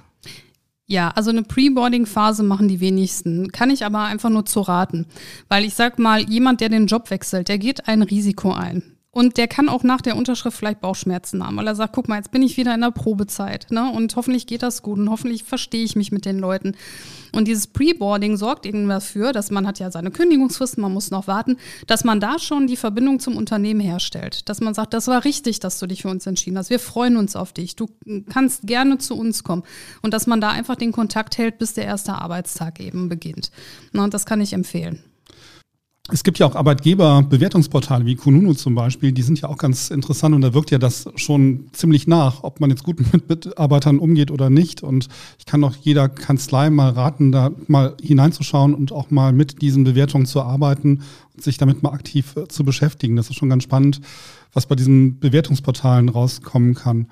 [0.86, 3.52] Ja, also eine Pre-Boarding-Phase machen die wenigsten.
[3.52, 5.08] Kann ich aber einfach nur zu raten.
[5.50, 8.95] Weil ich sag mal, jemand, der den Job wechselt, der geht ein Risiko ein.
[9.16, 12.18] Und der kann auch nach der Unterschrift vielleicht Bauchschmerzen haben, weil er sagt, guck mal,
[12.18, 13.90] jetzt bin ich wieder in der Probezeit, ne?
[13.90, 16.76] Und hoffentlich geht das gut und hoffentlich verstehe ich mich mit den Leuten.
[17.32, 21.28] Und dieses Pre-Boarding sorgt eben dafür, dass man hat ja seine Kündigungsfristen, man muss noch
[21.28, 21.56] warten,
[21.88, 24.50] dass man da schon die Verbindung zum Unternehmen herstellt.
[24.50, 26.70] Dass man sagt, das war richtig, dass du dich für uns entschieden hast.
[26.70, 27.78] Wir freuen uns auf dich.
[27.78, 27.88] Du
[28.30, 29.64] kannst gerne zu uns kommen.
[30.02, 33.50] Und dass man da einfach den Kontakt hält, bis der erste Arbeitstag eben beginnt.
[33.94, 35.02] Und das kann ich empfehlen.
[36.12, 40.36] Es gibt ja auch Arbeitgeberbewertungsportale wie Kununu zum Beispiel, die sind ja auch ganz interessant
[40.36, 44.30] und da wirkt ja das schon ziemlich nach, ob man jetzt gut mit Mitarbeitern umgeht
[44.30, 44.84] oder nicht.
[44.84, 45.08] Und
[45.40, 49.84] ich kann auch jeder Kanzlei mal raten, da mal hineinzuschauen und auch mal mit diesen
[49.84, 51.02] Bewertungen zu arbeiten
[51.34, 53.16] und sich damit mal aktiv äh, zu beschäftigen.
[53.16, 54.00] Das ist schon ganz spannend,
[54.54, 57.08] was bei diesen Bewertungsportalen rauskommen kann.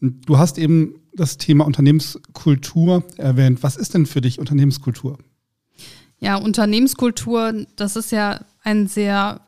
[0.00, 3.62] Du hast eben das Thema Unternehmenskultur erwähnt.
[3.62, 5.18] Was ist denn für dich Unternehmenskultur?
[6.20, 9.40] Ja, Unternehmenskultur, das ist ja ein sehr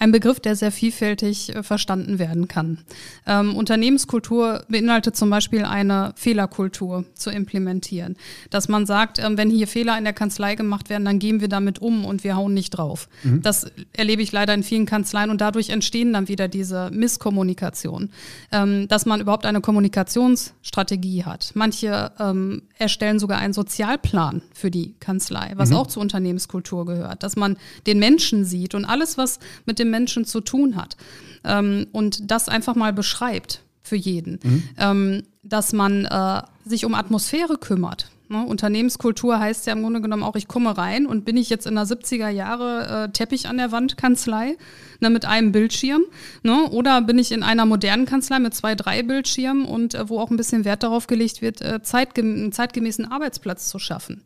[0.00, 2.78] ein Begriff, der sehr vielfältig äh, verstanden werden kann.
[3.26, 8.16] Ähm, Unternehmenskultur beinhaltet zum Beispiel eine Fehlerkultur zu implementieren.
[8.48, 11.48] Dass man sagt, ähm, wenn hier Fehler in der Kanzlei gemacht werden, dann gehen wir
[11.48, 13.08] damit um und wir hauen nicht drauf.
[13.22, 13.42] Mhm.
[13.42, 18.10] Das erlebe ich leider in vielen Kanzleien und dadurch entstehen dann wieder diese Misskommunikation.
[18.52, 21.52] Ähm, dass man überhaupt eine Kommunikationsstrategie hat.
[21.54, 25.76] Manche ähm, erstellen sogar einen Sozialplan für die Kanzlei, was mhm.
[25.76, 27.22] auch zur Unternehmenskultur gehört.
[27.22, 30.96] Dass man den Menschen sieht und alles, was mit dem Menschen zu tun hat.
[31.44, 34.38] Ähm, und das einfach mal beschreibt für jeden.
[34.42, 34.62] Mhm.
[34.78, 38.10] Ähm, dass man äh, sich um Atmosphäre kümmert.
[38.30, 38.44] Ne?
[38.44, 41.74] Unternehmenskultur heißt ja im Grunde genommen auch, ich komme rein und bin ich jetzt in
[41.74, 44.56] der 70er Jahre äh, Teppich an der Wand Kanzlei
[45.00, 46.02] ne, mit einem Bildschirm
[46.44, 46.68] ne?
[46.70, 50.30] oder bin ich in einer modernen Kanzlei mit zwei, drei Bildschirmen und äh, wo auch
[50.30, 54.22] ein bisschen Wert darauf gelegt wird, äh, zeitgem einen zeitgemäßen Arbeitsplatz zu schaffen.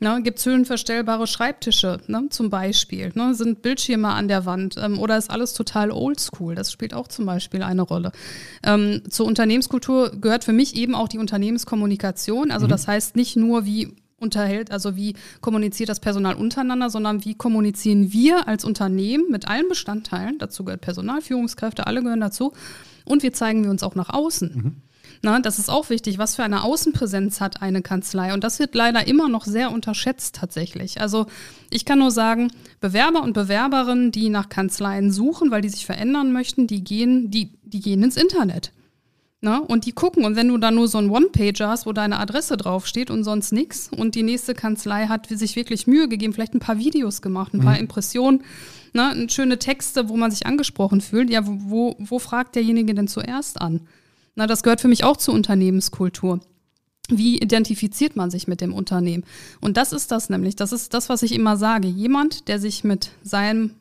[0.00, 3.12] Ne, Gibt es höhenverstellbare Schreibtische ne, zum Beispiel?
[3.14, 6.54] Ne, sind Bildschirme an der Wand ähm, oder ist alles total oldschool?
[6.54, 8.12] Das spielt auch zum Beispiel eine Rolle.
[8.62, 12.50] Ähm, zur Unternehmenskultur gehört für mich eben auch die Unternehmenskommunikation.
[12.50, 12.70] Also mhm.
[12.70, 18.12] das heißt nicht nur, wie unterhält, also wie kommuniziert das Personal untereinander, sondern wie kommunizieren
[18.12, 22.52] wir als Unternehmen mit allen Bestandteilen, dazu gehört Personal, Führungskräfte, alle gehören dazu,
[23.04, 24.52] und wie zeigen wir uns auch nach außen.
[24.54, 24.76] Mhm.
[25.22, 26.18] Na, das ist auch wichtig.
[26.18, 28.34] Was für eine Außenpräsenz hat eine Kanzlei?
[28.34, 31.00] Und das wird leider immer noch sehr unterschätzt tatsächlich.
[31.00, 31.26] Also
[31.70, 36.32] ich kann nur sagen, Bewerber und Bewerberinnen, die nach Kanzleien suchen, weil die sich verändern
[36.32, 38.72] möchten, die gehen, die, die gehen ins Internet.
[39.42, 40.24] Na, und die gucken.
[40.24, 43.52] Und wenn du da nur so ein One-Pager hast, wo deine Adresse draufsteht und sonst
[43.52, 47.52] nichts, und die nächste Kanzlei hat sich wirklich Mühe gegeben, vielleicht ein paar Videos gemacht,
[47.52, 47.80] ein paar mhm.
[47.80, 48.44] Impressionen,
[48.94, 53.60] ne, schöne Texte, wo man sich angesprochen fühlt, ja, wo, wo fragt derjenige denn zuerst
[53.60, 53.82] an?
[54.36, 56.40] Na, das gehört für mich auch zur Unternehmenskultur.
[57.08, 59.24] Wie identifiziert man sich mit dem Unternehmen?
[59.60, 61.88] Und das ist das nämlich, das ist das, was ich immer sage.
[61.88, 63.72] Jemand, der sich mit seinem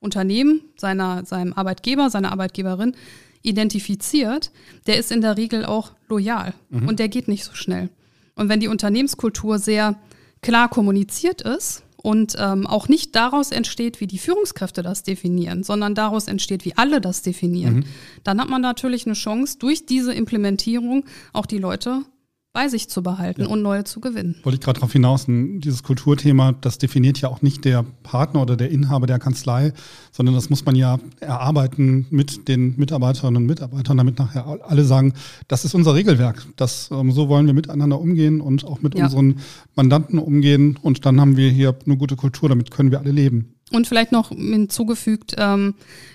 [0.00, 2.96] Unternehmen, seiner, seinem Arbeitgeber, seiner Arbeitgeberin
[3.42, 4.50] identifiziert,
[4.86, 6.88] der ist in der Regel auch loyal mhm.
[6.88, 7.88] und der geht nicht so schnell.
[8.34, 9.98] Und wenn die Unternehmenskultur sehr
[10.42, 15.94] klar kommuniziert ist, und ähm, auch nicht daraus entsteht, wie die Führungskräfte das definieren, sondern
[15.94, 17.84] daraus entsteht, wie alle das definieren, mhm.
[18.24, 22.02] dann hat man natürlich eine Chance, durch diese Implementierung auch die Leute
[22.52, 23.46] bei sich zu behalten Ja.
[23.46, 24.34] und neue zu gewinnen.
[24.42, 28.56] Wollte ich gerade darauf hinaus, dieses Kulturthema, das definiert ja auch nicht der Partner oder
[28.56, 29.72] der Inhaber der Kanzlei,
[30.10, 35.14] sondern das muss man ja erarbeiten mit den Mitarbeiterinnen und Mitarbeitern, damit nachher alle sagen,
[35.46, 36.44] das ist unser Regelwerk.
[36.56, 39.04] Das, ähm, so wollen wir miteinander umgehen und auch mit Ja.
[39.04, 39.36] unseren
[39.76, 40.76] Mandanten umgehen.
[40.82, 43.54] Und dann haben wir hier eine gute Kultur, damit können wir alle leben.
[43.72, 45.74] Und vielleicht noch hinzugefügt, ähm,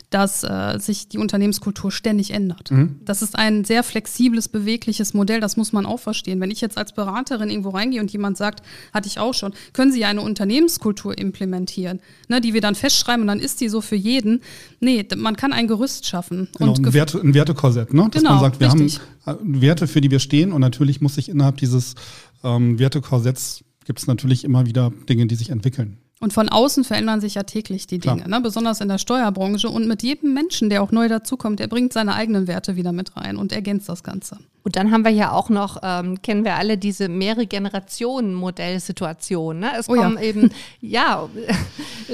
[0.10, 2.70] dass äh, sich die Unternehmenskultur ständig ändert.
[3.04, 6.40] Das ist ein sehr flexibles, bewegliches Modell, das muss man auch verstehen.
[6.40, 8.62] Wenn ich jetzt als Beraterin irgendwo reingehe und jemand sagt,
[8.94, 13.28] hatte ich auch schon, können Sie eine Unternehmenskultur implementieren, ne, die wir dann festschreiben und
[13.28, 14.42] dann ist die so für jeden.
[14.80, 16.48] Nee, man kann ein Gerüst schaffen.
[16.58, 18.08] Genau, und ein, Werte, ein Wertekorsett, ne?
[18.10, 19.02] dass Genau, man sagt, wir richtig.
[19.26, 21.96] haben äh, Werte, für die wir stehen und natürlich muss sich innerhalb dieses
[22.44, 25.98] ähm, Wertekorsetts gibt es natürlich immer wieder Dinge, die sich entwickeln.
[26.26, 28.00] Und von außen verändern sich ja täglich die.
[28.00, 28.42] Dinge, ne?
[28.42, 29.70] besonders in der Steuerbranche.
[29.70, 33.16] Und mit jedem Menschen, der auch neu dazukommt, der bringt seine eigenen Werte wieder mit
[33.16, 34.40] rein und ergänzt das Ganze.
[34.64, 39.60] Und dann haben wir ja auch noch, ähm, kennen wir alle diese mehrere Generationen Modellsituation.
[39.60, 39.70] Ne?
[39.78, 40.02] Es Oh ja.
[40.02, 40.50] kommen eben,
[40.82, 41.30] ja,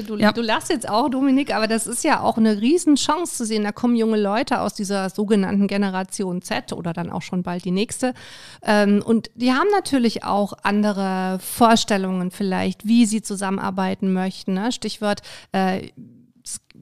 [0.05, 0.33] du, Ja.
[0.33, 3.63] du lachst jetzt auch, Dominik, aber das ist ja auch eine Riesenchance zu sehen.
[3.63, 7.71] Da kommen junge Leute aus dieser sogenannten Generation Z oder dann auch schon bald die
[7.71, 8.13] nächste.
[8.63, 14.53] Ähm, und die haben natürlich auch andere Vorstellungen vielleicht, wie sie zusammenarbeiten möchten.
[14.53, 14.71] Ne?
[14.71, 15.89] Stichwort, äh,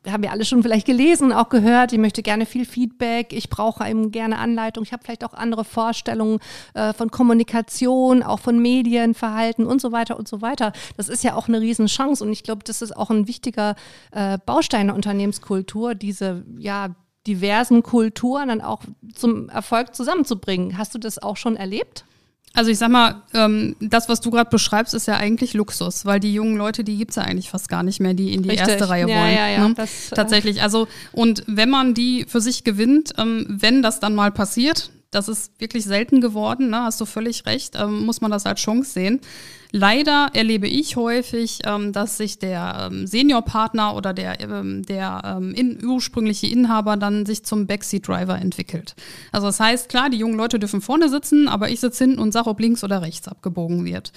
[0.08, 1.91] haben wir alle schon vielleicht gelesen auch gehört.
[1.91, 3.34] Ich möchte gerne viel Feedback.
[3.34, 4.84] Ich brauche eben gerne Anleitung.
[4.84, 6.39] Ich habe vielleicht auch andere Vorstellungen
[6.73, 10.73] äh, von Kommunikation, auch von Medienverhalten und so weiter und so weiter.
[10.97, 13.75] Das ist ja auch eine Riesenchance und ich glaube, das ist auch ein wichtiger
[14.12, 16.95] äh, Baustein der Unternehmenskultur, diese ja
[17.27, 18.82] diversen Kulturen dann auch
[19.13, 20.77] zum Erfolg zusammenzubringen.
[20.77, 22.05] Hast du das auch schon erlebt?
[22.54, 26.20] Also ich sag mal, ähm, das, was du gerade beschreibst, ist ja eigentlich Luxus, weil
[26.20, 28.68] die jungen Leute, die gibt's ja eigentlich fast gar nicht mehr, die in die Richtig.
[28.68, 29.36] erste Reihe Ja, wollen.
[29.36, 29.68] ja, ja.
[29.68, 29.74] Ne?
[29.76, 30.62] Das, äh, Tatsächlich.
[30.62, 35.28] Also, und wenn man die für sich gewinnt, ähm, wenn das dann mal passiert, das
[35.28, 36.84] ist wirklich selten geworden, ne?
[36.84, 39.22] hast du völlig recht, ähm, muss man das als Chance sehen.
[39.71, 45.53] Leider erlebe ich häufig, ähm, dass sich der ähm, Seniorpartner oder der, ähm, der ähm,
[45.53, 48.95] in, ursprüngliche Inhaber dann sich zum Backseat-Driver entwickelt.
[49.32, 52.32] Also das heißt, klar, die jungen Leute dürfen vorne sitzen, aber ich sitze hinten und
[52.32, 54.12] sage, ob links oder rechts abgebogen wird.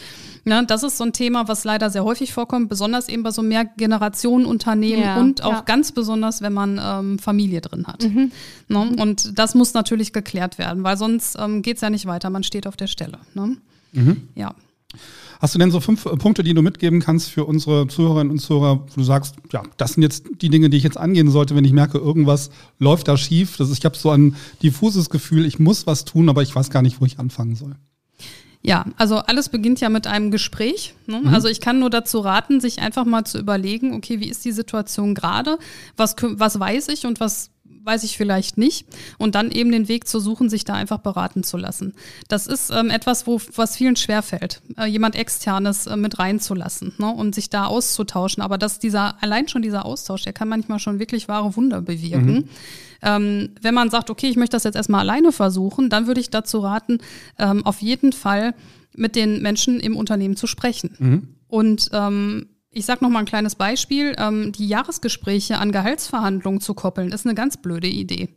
[0.44, 3.42] Ne, das ist so ein Thema, was leider sehr häufig vorkommt, besonders eben bei so
[3.42, 5.60] Mehrgenerationenunternehmen Ja, und auch ja.
[5.60, 8.02] ganz besonders, wenn man ähm, Familie drin hat.
[8.68, 8.96] Ne?
[8.98, 12.30] Und das muss natürlich geklärt werden, weil sonst ähm, geht es ja nicht weiter.
[12.30, 13.18] Man steht auf der Stelle.
[13.34, 13.58] Ne?
[14.34, 14.54] Ja.
[15.42, 18.38] Hast du denn so fünf äh, Punkte, die du mitgeben kannst für unsere Zuhörerinnen und
[18.38, 21.56] Zuhörer, wo du sagst, ja, das sind jetzt die Dinge, die ich jetzt angehen sollte,
[21.56, 23.56] wenn ich merke, irgendwas läuft da schief.
[23.56, 26.70] Das ist, ich habe so ein diffuses Gefühl, ich muss was tun, aber ich weiß
[26.70, 27.74] gar nicht, wo ich anfangen soll.
[28.64, 30.94] Ja, also alles beginnt ja mit einem Gespräch.
[31.08, 31.20] Ne?
[31.32, 34.52] Also ich kann nur dazu raten, sich einfach mal zu überlegen, okay, wie ist die
[34.52, 35.58] Situation gerade?
[35.96, 37.50] Was, was weiß ich und was
[37.84, 38.86] weiß ich vielleicht nicht?
[39.18, 41.94] Und dann eben den Weg zu suchen, sich da einfach beraten zu lassen.
[42.28, 47.12] Das ist ähm, etwas, wo, was vielen schwerfällt, äh, jemand Externes äh, mit reinzulassen ne?
[47.12, 48.42] und sich da auszutauschen.
[48.42, 52.48] Aber dass dieser, allein schon dieser Austausch, der kann manchmal schon wirklich wahre Wunder bewirken.
[53.02, 56.30] Ähm, wenn man sagt, okay, ich möchte das jetzt erstmal alleine versuchen, dann würde ich
[56.30, 56.98] dazu raten,
[57.38, 58.54] ähm, auf jeden Fall
[58.94, 60.94] mit den Menschen im Unternehmen zu sprechen.
[61.48, 64.14] Und ähm, ich sage noch mal ein kleines Beispiel.
[64.18, 68.30] Ähm, die Jahresgespräche an Gehaltsverhandlungen zu koppeln, ist eine ganz blöde Idee.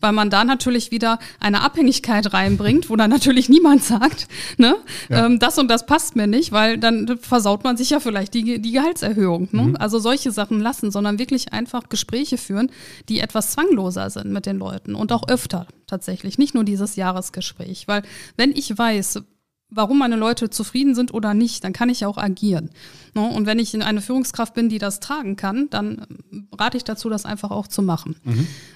[0.00, 4.76] Weil man da natürlich wieder eine Abhängigkeit reinbringt, wo dann natürlich niemand sagt, ne,
[5.08, 5.26] Ja.
[5.26, 8.60] ähm, das und das passt mir nicht, weil dann versaut man sich ja vielleicht die,
[8.60, 9.48] die Gehaltserhöhung.
[9.52, 9.74] Ne?
[9.78, 12.70] Also solche Sachen lassen, sondern wirklich einfach Gespräche führen,
[13.08, 17.88] die etwas zwangloser sind mit den Leuten und auch öfter tatsächlich, nicht nur dieses Jahresgespräch.
[17.88, 18.02] Weil
[18.36, 19.22] wenn ich weiß,
[19.70, 22.70] warum meine Leute zufrieden sind oder nicht, dann kann ich ja auch agieren.
[23.14, 23.28] Ne?
[23.28, 27.08] Und wenn ich eine Führungskraft bin, die das tragen kann, dann ähm, rate ich dazu,
[27.08, 28.16] das einfach auch zu machen.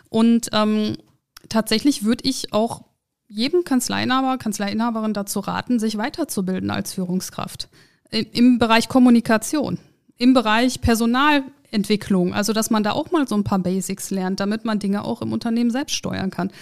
[0.09, 0.97] Und ähm,
[1.49, 2.85] tatsächlich würde ich auch
[3.27, 7.69] jedem Kanzleiinhaber, Kanzleiinhaberin dazu raten, sich weiterzubilden als Führungskraft.
[8.11, 9.79] Im, Im Bereich Kommunikation,
[10.17, 14.65] im Bereich Personalentwicklung, also dass man da auch mal so ein paar Basics lernt, damit
[14.65, 16.53] man Dinge auch im Unternehmen selbst steuern kann.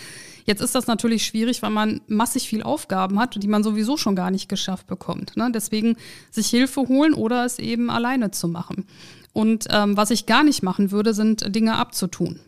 [0.45, 4.17] Jetzt ist das natürlich schwierig, weil man massig viel Aufgaben hat, die man sowieso schon
[4.17, 5.37] gar nicht geschafft bekommt.
[5.37, 5.51] Ne?
[5.55, 5.97] Deswegen
[6.31, 8.87] sich Hilfe holen oder es eben alleine zu machen.
[9.33, 12.41] Und ähm, was ich gar nicht machen würde, sind Dinge abzutun.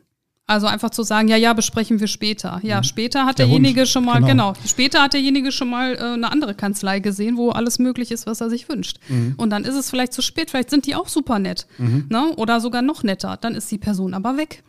[0.46, 2.60] Also einfach zu sagen, ja, ja, besprechen wir später.
[2.62, 4.52] Ja, später hat Der derjenige Hund, schon mal, genau.
[4.52, 4.66] genau.
[4.66, 8.42] später hat derjenige schon mal äh, eine andere Kanzlei gesehen, wo alles möglich ist, was
[8.42, 8.98] er sich wünscht.
[9.38, 11.66] Und dann ist es vielleicht zu spät, vielleicht sind die auch super nett.
[12.10, 12.34] Ne?
[12.36, 13.38] Oder sogar noch netter.
[13.40, 14.62] Dann ist die Person aber weg.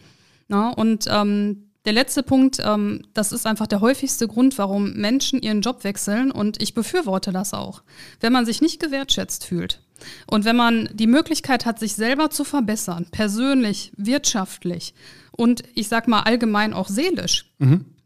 [0.48, 5.42] Na, und ähm, der letzte Punkt, ähm, das ist einfach der häufigste Grund, warum Menschen
[5.42, 7.84] ihren Job wechseln und ich befürworte das auch.
[8.20, 9.82] Wenn man sich nicht gewertschätzt fühlt
[10.28, 14.94] und wenn man die Möglichkeit hat, sich selber zu verbessern, persönlich, wirtschaftlich
[15.32, 17.52] und ich sag mal allgemein auch seelisch,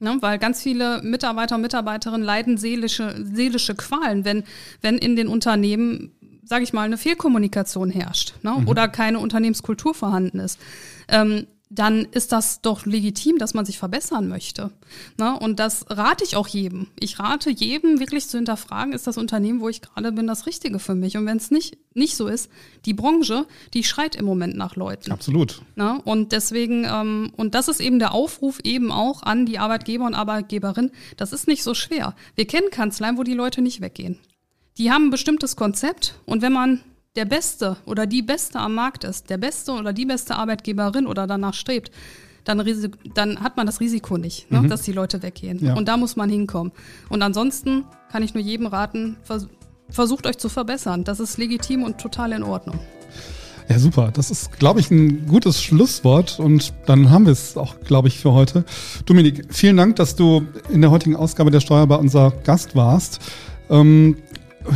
[0.02, 4.46] Ne, weil ganz viele Mitarbeiter und Mitarbeiterinnen leiden seelische, seelische Qualen, wenn,
[4.80, 6.14] wenn in den Unternehmen,
[6.46, 8.68] sage ich mal, eine Fehlkommunikation herrscht ne, mhm.
[8.70, 10.58] oder keine Unternehmenskultur vorhanden ist.
[11.10, 14.72] Ähm, dann ist das doch legitim, dass man sich verbessern möchte.
[15.20, 15.38] Ne?
[15.38, 16.88] Und das rate ich auch jedem.
[17.00, 20.80] Ich rate jedem wirklich zu hinterfragen, ist das Unternehmen, wo ich gerade bin, das Richtige
[20.80, 21.16] für mich?
[21.16, 22.50] Und wenn es nicht, nicht so ist,
[22.86, 25.12] die Branche, die schreit im Moment nach Leuten.
[25.12, 25.62] Absolut.
[25.76, 26.02] Ne?
[26.06, 30.16] Und deswegen, ähm, und das ist eben der Aufruf eben auch an die Arbeitgeber und
[30.16, 32.16] Arbeitgeberin, das ist nicht so schwer.
[32.34, 34.18] Wir kennen Kanzleien, wo die Leute nicht weggehen.
[34.80, 36.82] Die haben ein bestimmtes Konzept und wenn man
[37.16, 41.28] der Beste oder die Beste am Markt ist, der Beste oder die beste Arbeitgeberin oder
[41.28, 41.92] danach strebt,
[42.44, 42.64] dann,
[43.14, 44.70] dann hat man das Risiko nicht, ne, mhm.
[44.70, 45.64] dass die Leute weggehen.
[45.64, 45.76] Ja.
[45.76, 46.72] Und da muss man hinkommen.
[47.10, 49.48] Und ansonsten kann ich nur jedem raten, vers
[49.92, 51.04] versucht euch zu verbessern.
[51.04, 52.80] Das ist legitim und total in Ordnung.
[53.70, 54.12] Ja, super.
[54.14, 58.20] Das ist, glaube ich, ein gutes Schlusswort und dann haben wir es auch, glaube ich,
[58.20, 58.66] für heute.
[59.06, 63.20] Dominik, vielen Dank, dass du in der heutigen Ausgabe der Steuer bei unser Gast warst.
[63.70, 64.18] Ähm,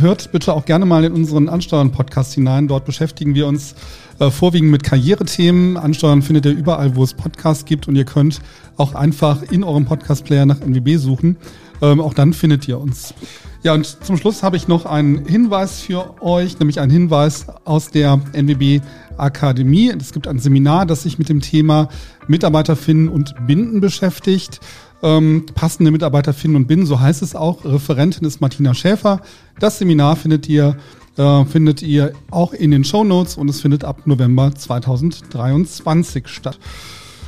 [0.00, 2.68] hört bitte auch gerne mal in unseren Ansteuern-Podcast hinein.
[2.68, 3.74] Dort beschäftigen wir uns
[4.18, 5.76] äh, vorwiegend mit Karrierethemen.
[5.76, 8.40] Ansteuern findet ihr überall, wo es Podcasts gibt und ihr könnt
[8.76, 11.36] auch einfach in eurem Podcast-Player nach NWB suchen.
[11.82, 13.14] Ähm, auch dann findet ihr uns.
[13.62, 17.90] Ja, und zum Schluss habe ich noch einen Hinweis für euch, nämlich einen Hinweis aus
[17.90, 18.80] der NWB
[19.16, 19.92] Akademie.
[19.98, 21.88] Es gibt ein Seminar, das sich mit dem Thema
[22.26, 24.60] Mitarbeiter finden und binden beschäftigt
[25.02, 27.64] ähm, passende Mitarbeiter finden und bin, so heißt es auch.
[27.64, 29.20] Referentin ist Martina Schäfer.
[29.58, 30.76] Das Seminar findet ihr
[31.16, 36.58] äh, findet ihr auch in den Show Notes und es findet ab November 2023 statt.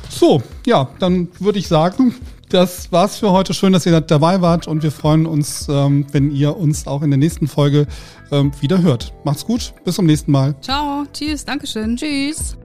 [0.09, 2.15] So, ja, dann würde ich sagen,
[2.49, 3.53] das war's für heute.
[3.53, 7.11] Schön, dass ihr dabei wart und wir freuen uns, ähm, wenn ihr uns auch in
[7.11, 7.87] der nächsten Folge
[8.31, 9.13] ähm, wieder hört.
[9.23, 10.55] Macht's gut, bis zum nächsten Mal.
[10.61, 12.57] Ciao, tschüss, Dankeschön, tschüss.